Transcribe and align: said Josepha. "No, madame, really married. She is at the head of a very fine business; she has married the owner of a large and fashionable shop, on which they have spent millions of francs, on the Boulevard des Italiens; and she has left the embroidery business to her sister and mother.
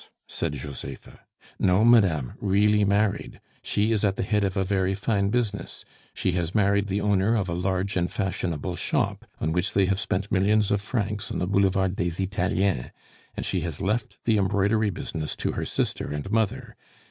said 0.27 0.53
Josepha. 0.53 1.19
"No, 1.59 1.85
madame, 1.85 2.33
really 2.41 2.83
married. 2.83 3.39
She 3.61 3.91
is 3.91 4.03
at 4.03 4.15
the 4.15 4.23
head 4.23 4.43
of 4.43 4.57
a 4.57 4.63
very 4.63 4.95
fine 4.95 5.29
business; 5.29 5.85
she 6.15 6.31
has 6.31 6.55
married 6.55 6.87
the 6.87 6.99
owner 7.01 7.35
of 7.35 7.47
a 7.47 7.53
large 7.53 7.95
and 7.95 8.09
fashionable 8.11 8.75
shop, 8.77 9.25
on 9.39 9.51
which 9.51 9.73
they 9.73 9.85
have 9.85 9.99
spent 9.99 10.31
millions 10.31 10.71
of 10.71 10.81
francs, 10.81 11.29
on 11.31 11.37
the 11.37 11.45
Boulevard 11.45 11.95
des 11.97 12.15
Italiens; 12.19 12.89
and 13.37 13.45
she 13.45 13.59
has 13.61 13.79
left 13.79 14.17
the 14.23 14.39
embroidery 14.39 14.89
business 14.89 15.35
to 15.35 15.51
her 15.51 15.65
sister 15.65 16.09
and 16.11 16.31
mother. 16.31 16.75